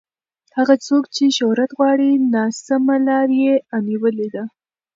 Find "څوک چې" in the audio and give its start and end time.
0.87-1.23